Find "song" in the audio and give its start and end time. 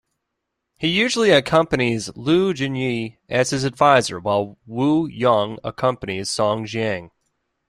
6.31-6.65